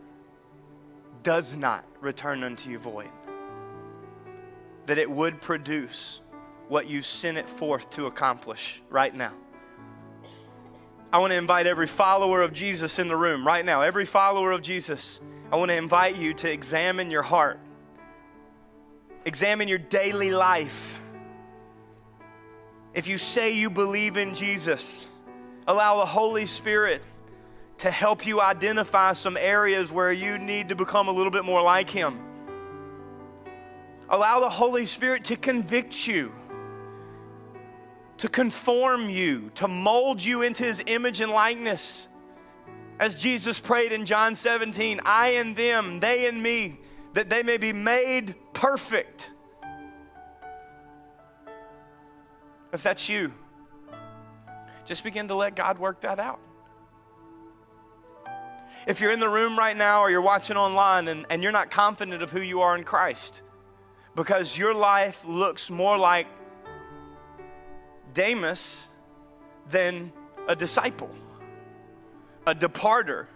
[1.22, 3.10] does not return unto you void,
[4.86, 6.22] that it would produce
[6.68, 9.32] what you sent it forth to accomplish right now.
[11.12, 14.52] I want to invite every follower of Jesus in the room right now, every follower
[14.52, 15.20] of Jesus.
[15.50, 17.58] I want to invite you to examine your heart,
[19.24, 20.96] examine your daily life.
[22.94, 25.08] If you say you believe in Jesus,
[25.66, 27.02] allow the Holy Spirit
[27.80, 31.62] to help you identify some areas where you need to become a little bit more
[31.62, 32.20] like Him.
[34.10, 36.30] Allow the Holy Spirit to convict you,
[38.18, 42.06] to conform you, to mold you into His image and likeness.
[42.98, 46.80] As Jesus prayed in John 17, I and them, they and me,
[47.14, 49.32] that they may be made perfect.
[52.74, 53.32] If that's you,
[54.84, 56.40] just begin to let God work that out.
[58.86, 61.70] If you're in the room right now or you're watching online and, and you're not
[61.70, 63.42] confident of who you are in Christ
[64.16, 66.26] because your life looks more like
[68.12, 68.90] Demas
[69.68, 70.12] than
[70.48, 71.14] a disciple,
[72.46, 73.28] a departer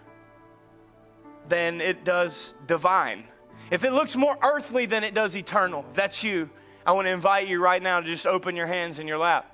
[1.47, 3.23] than it does divine.
[3.71, 6.49] If it looks more earthly than it does eternal, that's you.
[6.85, 9.51] I want to invite you right now to just open your hands in your lap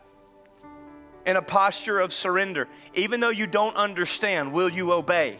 [1.25, 2.67] in a posture of surrender.
[2.93, 5.37] Even though you don't understand, will you obey?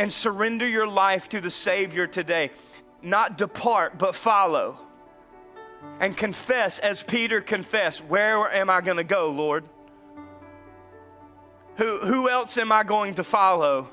[0.00, 2.52] And surrender your life to the Savior today.
[3.02, 4.78] Not depart, but follow.
[6.00, 9.62] And confess, as Peter confessed, Where am I going to go, Lord?
[11.76, 13.90] Who, who else am I going to follow?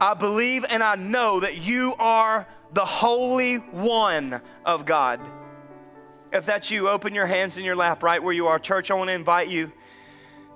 [0.00, 5.20] I believe and I know that you are the Holy One of God.
[6.32, 8.60] If that's you, open your hands in your lap right where you are.
[8.60, 9.72] Church, I want to invite you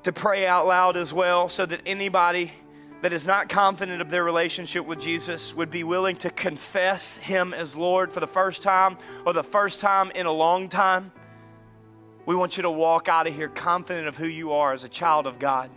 [0.04, 2.52] to pray out loud as well so that anybody
[3.04, 7.52] that is not confident of their relationship with Jesus would be willing to confess Him
[7.52, 8.96] as Lord for the first time
[9.26, 11.12] or the first time in a long time.
[12.24, 14.88] We want you to walk out of here confident of who you are as a
[14.88, 15.68] child of God.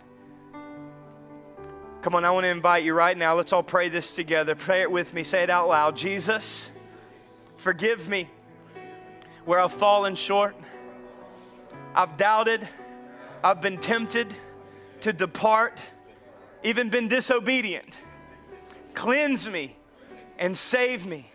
[2.00, 3.34] Come on, I want to invite you right now.
[3.34, 4.54] Let's all pray this together.
[4.54, 5.22] Pray it with me.
[5.22, 5.96] Say it out loud.
[5.96, 6.70] Jesus,
[7.58, 8.30] forgive me
[9.44, 10.56] where I've fallen short.
[11.94, 12.66] I've doubted.
[13.44, 14.34] I've been tempted
[15.02, 15.82] to depart,
[16.62, 17.98] even been disobedient.
[18.94, 19.76] Cleanse me
[20.38, 21.30] and save me.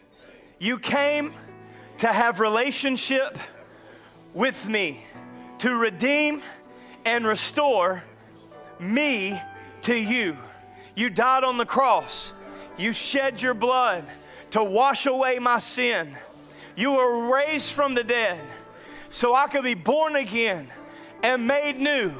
[0.59, 1.33] You came
[1.99, 3.37] to have relationship
[4.33, 5.03] with me,
[5.59, 6.41] to redeem
[7.05, 8.03] and restore
[8.79, 9.39] me
[9.81, 10.37] to you.
[10.95, 12.33] You died on the cross.
[12.77, 14.05] You shed your blood
[14.51, 16.15] to wash away my sin.
[16.75, 18.41] You were raised from the dead
[19.09, 20.67] so I could be born again
[21.21, 22.11] and made new,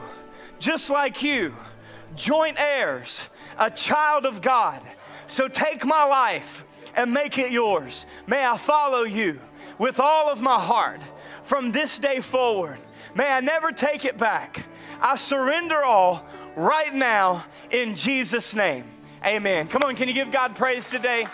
[0.59, 1.53] just like you,
[2.15, 4.81] joint heirs, a child of God.
[5.25, 8.05] So take my life and make it yours.
[8.27, 9.39] May I follow you
[9.77, 11.01] with all of my heart
[11.43, 12.77] from this day forward.
[13.15, 14.65] May I never take it back.
[15.01, 18.85] I surrender all right now in Jesus' name.
[19.25, 19.67] Amen.
[19.67, 21.25] Come on, can you give God praise today?